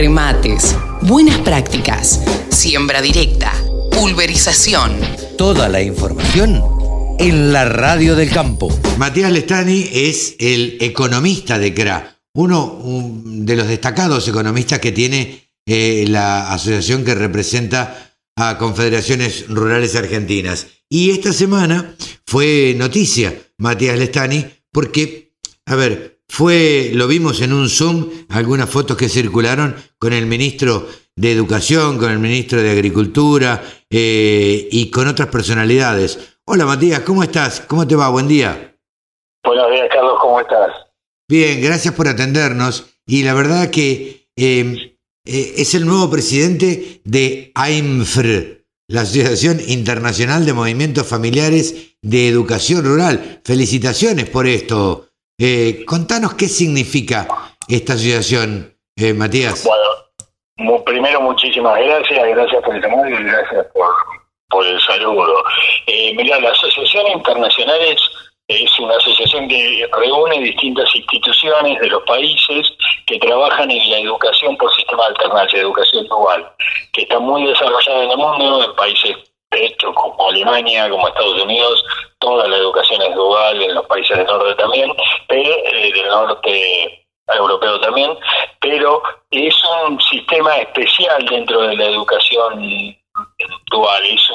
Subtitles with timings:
[0.00, 3.52] remates, buenas prácticas, siembra directa,
[3.90, 4.98] pulverización.
[5.36, 6.64] Toda la información
[7.18, 8.74] en la radio del campo.
[8.96, 16.06] Matías Lestani es el economista de CRA, uno de los destacados economistas que tiene eh,
[16.08, 20.68] la asociación que representa a confederaciones rurales argentinas.
[20.88, 21.94] Y esta semana
[22.26, 25.34] fue noticia Matías Lestani porque,
[25.66, 30.86] a ver, fue, lo vimos en un Zoom, algunas fotos que circularon con el ministro
[31.14, 36.38] de Educación, con el ministro de Agricultura eh, y con otras personalidades.
[36.46, 37.60] Hola Matías, ¿cómo estás?
[37.60, 38.08] ¿Cómo te va?
[38.08, 38.74] Buen día.
[39.44, 40.70] Buenos días, Carlos, ¿cómo estás?
[41.28, 42.86] Bien, gracias por atendernos.
[43.06, 50.46] Y la verdad que eh, eh, es el nuevo presidente de AIMFR, la Asociación Internacional
[50.46, 53.40] de Movimientos Familiares de Educación Rural.
[53.44, 57.28] Felicitaciones por esto, eh, contanos qué significa
[57.68, 59.64] esta asociación, eh, Matías.
[59.64, 63.66] Bueno, primero muchísimas gracias, gracias por el y gracias
[64.50, 65.42] por, el saludo.
[65.86, 68.00] Eh, mira, la Asociación Internacional es,
[68.80, 72.68] una asociación que reúne distintas instituciones de los países
[73.06, 76.50] que trabajan en la educación por sistema de alternancia, educación dual,
[76.92, 79.16] que está muy desarrollada en el mundo, en países
[79.50, 81.84] de hecho, como Alemania, como Estados Unidos,
[82.20, 84.92] toda la educación es dual, en los países del norte también,
[85.26, 88.16] pero, eh, del norte europeo también,
[88.70, 89.54] pero es
[89.88, 92.96] un sistema especial dentro de la educación
[93.68, 94.30] dual, es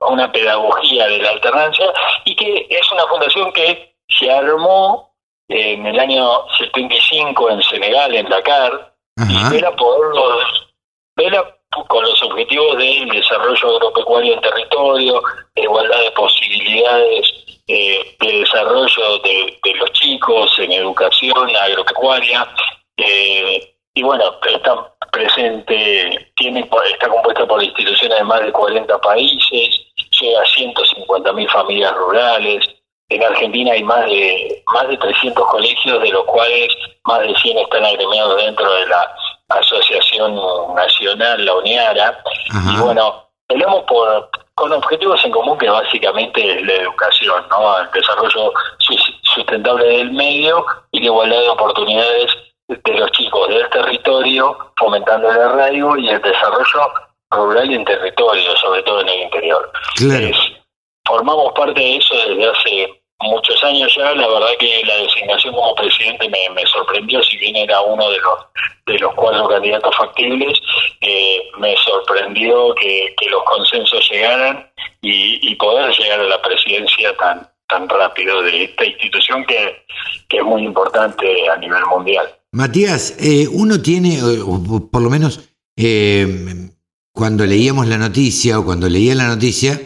[0.00, 1.86] una pedagogía de la alternancia
[2.24, 5.14] y que es una fundación que se armó
[5.48, 10.68] en el año 75 en Senegal, en Dakar, y vela por los,
[11.14, 11.56] vela
[11.86, 15.22] con los objetivos del desarrollo agropecuario en territorio,
[15.54, 17.32] igualdad de posibilidades
[17.68, 22.48] eh, de desarrollo de, los chicos en educación agropecuaria.
[22.98, 29.68] Eh, y bueno, está presente, tiene, está compuesta por instituciones de más de 40 países,
[30.20, 32.68] llega a 150.000 familias rurales.
[33.08, 36.68] En Argentina hay más de más de 300 colegios, de los cuales
[37.04, 39.16] más de 100 están agremiados dentro de la
[39.48, 40.38] Asociación
[40.74, 42.22] Nacional, la UNIARA,
[42.52, 47.78] y bueno, peleamos por, con objetivos en común que básicamente es la educación, ¿no?
[47.80, 48.52] el desarrollo
[49.22, 52.30] sustentable del medio y la igualdad de oportunidades
[52.68, 56.92] de los chicos del territorio, fomentando el arraigo y el desarrollo
[57.30, 59.70] rural y en territorio, sobre todo en el interior.
[61.06, 65.74] formamos parte de eso desde hace muchos años ya, la verdad que la designación como
[65.74, 68.38] presidente me, sorprendió, si bien era uno de los
[68.86, 70.58] de los cuatro candidatos factibles,
[71.02, 74.70] eh, me sorprendió que, los consensos llegaran
[75.02, 79.84] y, poder llegar a la presidencia tan tan rápido de esta institución que,
[80.30, 82.26] es muy importante a nivel mundial.
[82.52, 86.67] Matías, eh, uno tiene, o por lo menos eh,
[87.18, 89.76] cuando leíamos la noticia o cuando leía la noticia,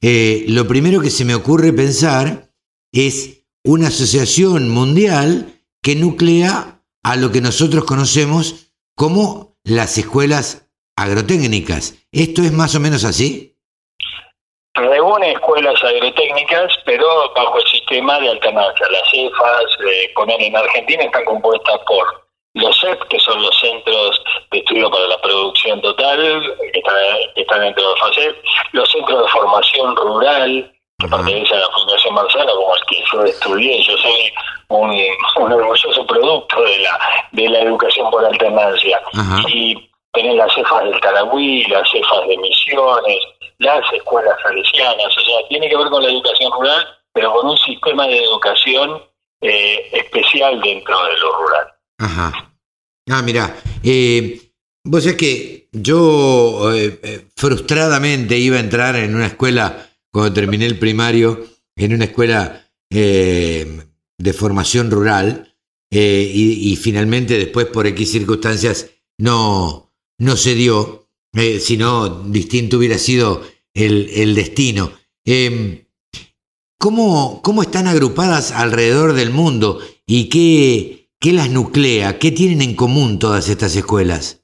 [0.00, 2.52] lo primero que se me ocurre pensar
[2.92, 12.06] es una asociación mundial que nuclea a lo que nosotros conocemos como las escuelas agrotécnicas.
[12.12, 13.58] ¿Esto es más o menos así?
[14.74, 18.86] Reúne escuelas agrotécnicas, pero bajo el sistema de alternancia.
[18.88, 20.14] Las CEFAS, eh,
[20.46, 22.21] en Argentina, están compuestas por
[22.54, 26.80] los CEP, que son los Centros de Estudio para la Producción Total, que
[27.40, 28.36] están, dentro de FACEP,
[28.72, 33.24] los Centros de Formación Rural, que pertenece a la Fundación Marzano, como el que yo
[33.24, 33.82] estudié.
[33.82, 34.32] Yo soy
[34.68, 34.90] un,
[35.44, 36.98] un orgulloso producto de la,
[37.32, 39.00] de la educación por alternancia.
[39.48, 43.18] Y tener las cefas del Taragüí, las cefas de Misiones,
[43.58, 47.58] las escuelas salesianas, o sea, tiene que ver con la educación rural, pero con un
[47.58, 49.02] sistema de educación
[49.40, 51.72] eh, especial dentro de lo rural.
[52.02, 52.52] Ajá.
[53.08, 54.52] Ah, mira, eh,
[54.84, 60.66] vos es que yo eh, eh, frustradamente iba a entrar en una escuela cuando terminé
[60.66, 61.46] el primario
[61.76, 62.58] en una escuela
[62.90, 65.56] de formación rural
[65.90, 73.42] y, finalmente después por X circunstancias no, no se dio, eh, sino distinto hubiera sido
[73.72, 74.92] el, destino.
[75.24, 75.86] Em,
[76.78, 82.18] ¿cómo, ¿Cómo están agrupadas alrededor del mundo y qué, qué las nuclea?
[82.18, 84.42] ¿Qué tienen en común todas estas escuelas?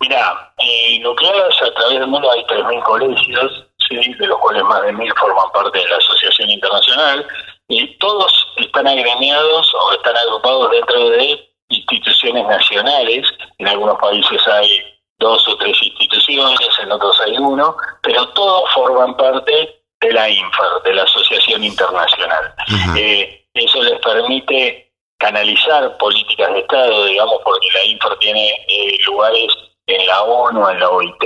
[0.00, 0.52] Mira,
[1.00, 5.50] nucleadas a través del mundo hay 3.000 colegios de los cuales más de mil forman
[5.52, 7.26] parte de la Asociación Internacional,
[7.68, 13.26] y todos están agremiados o están agrupados dentro de instituciones nacionales.
[13.58, 14.80] En algunos países hay
[15.18, 20.82] dos o tres instituciones, en otros hay uno, pero todos forman parte de la INFAR,
[20.84, 22.54] de la Asociación Internacional.
[22.96, 24.89] Eh, eso les permite
[25.20, 29.52] canalizar políticas de Estado, digamos, porque la INFAR tiene eh, lugares
[29.86, 31.22] en la ONU, en la OIT,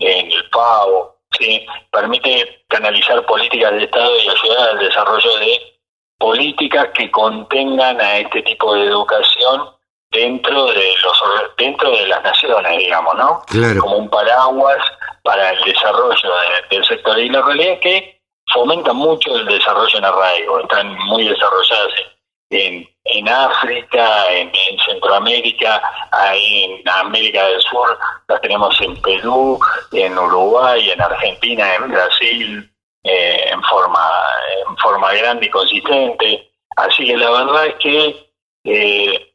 [0.00, 1.64] en el PAO, ¿sí?
[1.92, 5.60] permite canalizar políticas de Estado y ayudar al desarrollo de
[6.18, 9.70] políticas que contengan a este tipo de educación
[10.10, 11.22] dentro de los
[11.56, 13.42] dentro de las naciones, digamos, ¿no?
[13.80, 14.78] Como un paraguas
[15.22, 16.30] para el desarrollo
[16.70, 17.18] del sector.
[17.18, 18.20] Y la realidad es que
[18.52, 21.92] fomentan mucho el desarrollo en arraigo, están muy desarrolladas
[22.52, 24.50] en, en África, en,
[24.86, 29.58] Centroamérica, ahí en América del Sur, las tenemos en Perú,
[29.92, 32.72] en Uruguay, en Argentina, en Brasil,
[33.04, 34.10] eh, en forma
[34.68, 36.50] en forma grande y consistente.
[36.76, 38.32] Así que la verdad es que
[38.64, 39.34] eh,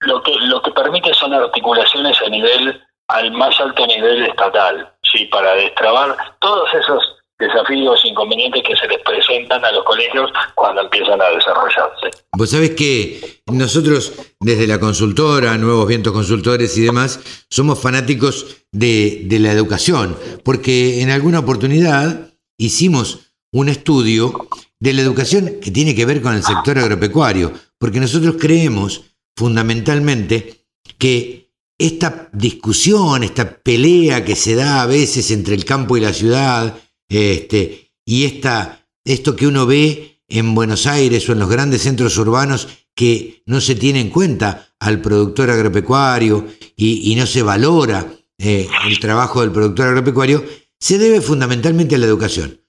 [0.00, 5.24] lo que lo que permite son articulaciones a nivel al más alto nivel estatal, sí,
[5.26, 11.20] para destrabar todos esos desafíos, inconvenientes que se les presentan a los colegios cuando empiezan
[11.20, 12.10] a desarrollarse.
[12.36, 17.20] Vos sabés que nosotros, desde la consultora, Nuevos Vientos Consultores y demás,
[17.50, 24.48] somos fanáticos de, de la educación, porque en alguna oportunidad hicimos un estudio
[24.78, 29.02] de la educación que tiene que ver con el sector agropecuario, porque nosotros creemos
[29.36, 30.66] fundamentalmente
[30.98, 36.12] que esta discusión, esta pelea que se da a veces entre el campo y la
[36.12, 36.76] ciudad,
[37.10, 42.16] este, y esta, esto que uno ve en Buenos Aires o en los grandes centros
[42.16, 46.46] urbanos que no se tiene en cuenta al productor agropecuario
[46.76, 50.44] y, no se valora eh, el trabajo del productor agropecuario,
[50.78, 52.62] se debe fundamentalmente a la educación.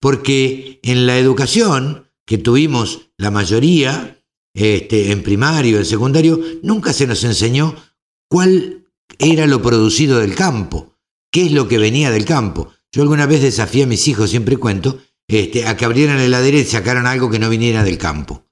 [0.00, 4.22] Porque en la educación que tuvimos la mayoría,
[4.54, 7.74] este, en primario, en secundario, nunca se nos enseñó
[8.28, 8.86] cuál
[9.18, 10.96] era lo producido del campo,
[11.32, 12.72] qué es lo que venía del campo.
[12.96, 14.98] Yo alguna vez desafié a mis hijos, siempre cuento,
[15.28, 18.46] este, a que abrieran la heladera y sacaran algo que no viniera del campo.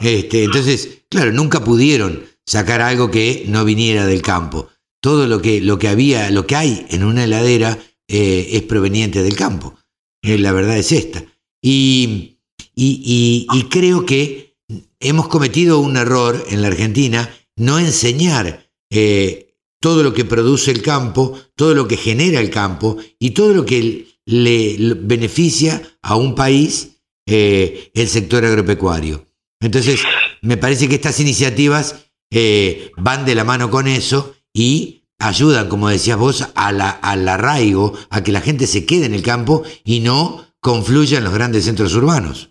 [0.00, 4.70] Este, entonces, claro, nunca pudieron sacar algo que no viniera del campo.
[5.00, 7.78] Todo lo que, lo que había, lo que hay en una heladera
[8.08, 9.78] eh, es proveniente del campo.
[10.22, 11.24] Eh, la verdad es esta.
[11.62, 12.40] Y,
[12.74, 14.56] y, creo que
[14.98, 19.49] hemos cometido un error en la Argentina no enseñar eh,
[19.80, 23.64] todo lo que produce el campo, todo lo que genera el campo y todo lo
[23.64, 29.26] que le beneficia a un país eh, el sector agropecuario.
[29.60, 30.02] Entonces,
[30.42, 35.88] me parece que estas iniciativas eh, van de la mano con eso y ayudan, como
[35.88, 39.62] decías vos, a la, al arraigo, a que la gente se quede en el campo
[39.84, 42.50] y no confluya en los grandes centros urbanos.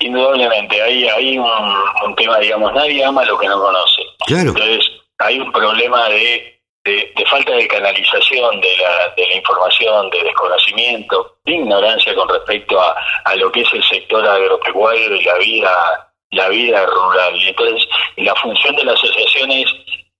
[0.00, 4.02] Indudablemente, hay, hay un, un tema, digamos, nadie ama lo que no conoce.
[4.26, 4.50] Claro.
[4.50, 4.87] Entonces,
[5.18, 11.36] hay un problema de, de, falta de canalización de la, de la información, de desconocimiento,
[11.44, 16.04] de ignorancia con respecto a, a lo que es el sector agropecuario y la vida
[16.30, 17.36] la vida rural.
[17.36, 19.70] Y entonces la función de la asociación es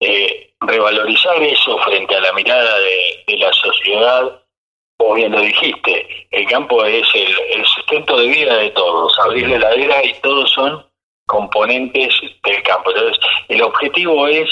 [0.01, 4.43] eh, revalorizar eso frente a la mirada de, de la sociedad
[5.01, 9.49] o bien lo dijiste, el campo es el, el, sustento de vida de todos, abrir
[9.49, 10.85] la heladera y todos son
[11.27, 12.13] componentes
[12.43, 12.91] del campo.
[12.91, 13.19] Entonces,
[13.49, 14.49] el objetivo es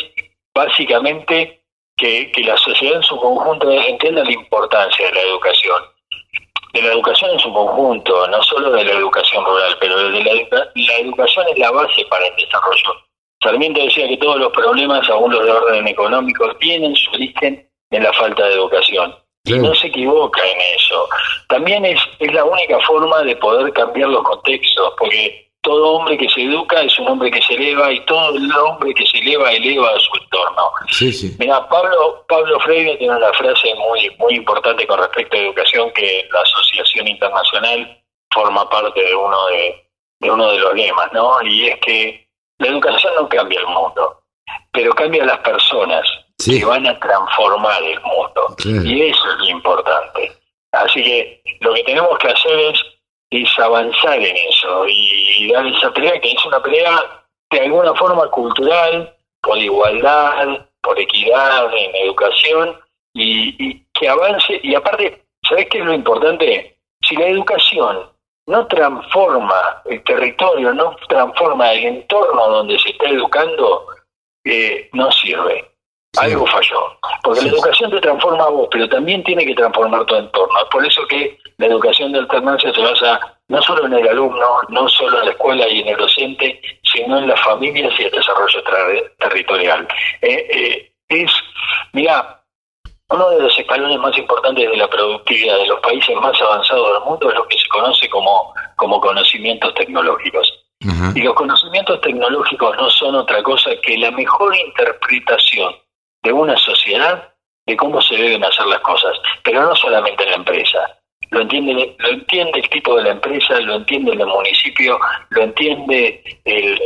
[0.57, 1.63] básicamente
[1.97, 5.83] que, la sociedad en su conjunto entienda la importancia de la educación,
[6.73, 10.33] de la educación en su conjunto, no solo de la educación rural, pero de la,
[10.75, 13.07] la educación es la base para el desarrollo.
[13.43, 18.03] Sarmiento decía que todos los problemas, aún los de orden económico, tienen su origen en
[18.03, 19.15] la falta de educación.
[19.45, 21.09] Y no se equivoca en eso.
[21.49, 26.29] También es, es la única forma de poder cambiar los contextos, porque todo hombre que
[26.29, 29.89] se educa es un hombre que se eleva y todo hombre que se eleva eleva
[29.91, 30.71] a su entorno.
[30.93, 31.37] Sí, sí.
[31.41, 36.25] Mira, Pablo, Pablo Freire tiene una frase muy, muy importante con respecto a educación que
[36.33, 38.01] la Asociación Internacional
[38.33, 41.43] forma parte de uno de, de uno de los lemas, ¿no?
[41.43, 44.23] Y es que la educación no cambia el mundo,
[44.71, 46.07] pero cambia las personas
[46.45, 48.55] que van a transformar el mundo.
[48.85, 50.33] Y eso es lo importante.
[50.71, 52.81] Así que lo que tenemos que hacer es
[53.31, 58.29] es avanzar en eso y dar esa pelea que es una pelea de alguna forma
[58.29, 62.79] cultural, por igualdad, por equidad en educación
[63.15, 64.61] y, que avance.
[64.63, 66.79] Y aparte, ¿sabes qué es lo importante?
[67.03, 68.11] Si la educación
[68.47, 73.87] no transforma el territorio, no transforma el entorno donde se está educando,
[74.45, 75.71] eh, no sirve.
[76.19, 76.99] Algo falló.
[77.23, 80.59] Porque la educación te transforma a vos, pero también tiene que transformar tu entorno.
[80.61, 84.61] Es por eso que la educación de alternancia se basa no solo en el alumno,
[84.69, 88.11] no solo en la escuela y en el docente, sino en las familias y el
[88.11, 88.63] desarrollo
[89.19, 89.87] territorial.
[90.21, 91.31] Eh, eh, es,
[91.93, 92.43] mira,
[93.09, 97.09] uno de los escalones más importantes de la productividad de los países más avanzados del
[97.09, 100.53] mundo es lo que se conoce como, como conocimientos tecnológicos.
[101.15, 105.75] Y los conocimientos tecnológicos no son otra cosa que la mejor interpretación
[106.23, 107.33] de una sociedad
[107.67, 111.01] de cómo se deben hacer las cosas, pero no solamente en la empresa.
[111.31, 114.99] Lo entiende, lo entiende el tipo de la empresa, lo entiende el municipio,
[115.31, 116.81] lo entiende el,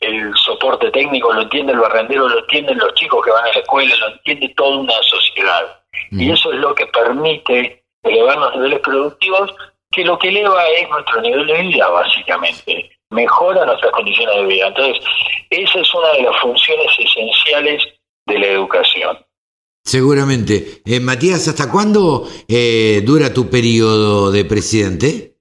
[0.00, 3.60] el soporte técnico, lo entiende el barrendero, lo entienden los chicos que van a la
[3.60, 5.80] escuela, lo entiende toda una sociedad.
[6.10, 9.52] Y eso es lo que permite elevar los niveles productivos,
[9.90, 12.90] que lo que eleva es nuestro nivel de vida, básicamente.
[13.10, 14.66] Mejora nuestras condiciones de vida.
[14.66, 15.04] Entonces,
[15.50, 17.84] esa es una de las funciones esenciales
[18.26, 19.25] de la educación.
[19.86, 20.82] Seguramente.
[20.84, 25.36] Eh, Matías, ¿hasta cuándo eh, dura tu periodo de presidente?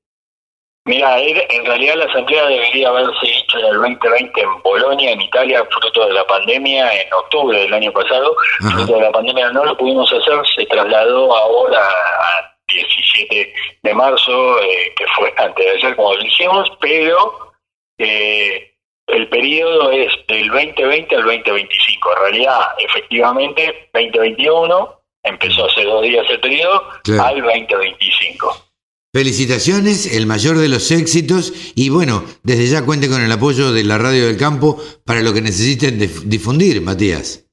[0.85, 5.65] Mira, en realidad la asamblea debería haberse hecho en el 2020 en Bolonia, en Italia,
[5.71, 8.35] fruto de la pandemia, en octubre del año pasado.
[8.59, 14.61] Fruto de la pandemia no lo pudimos hacer, se trasladó ahora a 17 de marzo,
[14.61, 17.51] eh, que fue antes de ayer, como dijimos, pero
[17.97, 18.74] eh,
[19.07, 22.11] el periodo es del 2020 al 2025.
[22.11, 26.83] En realidad, efectivamente, 2021 empezó hace dos días el periodo
[27.21, 28.65] al 2025.
[29.13, 33.83] Felicitaciones, el mayor de los éxitos y bueno, desde ya cuente con el apoyo de
[33.85, 37.45] la Radio del Campo para lo que necesiten difundir, Matías.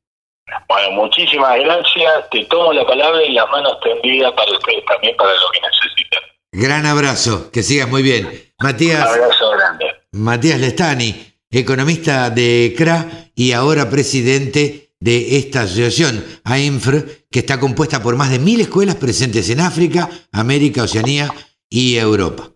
[0.68, 5.30] Bueno, muchísimas gracias, te tomo la palabra y las manos tendidas para ustedes también para
[5.30, 6.21] lo que necesiten.
[6.50, 8.52] Gran abrazo, que sigas muy bien.
[8.59, 9.09] Matías.
[9.09, 9.87] Un abrazo grande.
[10.11, 18.02] Matías Lestani, economista de CRA y ahora presidente de esta asociación, AINFR, que está compuesta
[18.02, 21.32] por más de mil escuelas presentes en África, América, Oceanía
[21.68, 22.50] y Europa.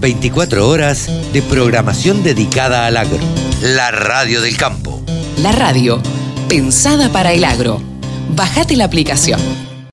[0.00, 3.18] 24 horas de programación dedicada al agro.
[3.62, 5.04] La radio del campo.
[5.38, 6.02] La radio,
[6.48, 7.80] pensada para el agro.
[8.34, 9.40] Bájate la aplicación.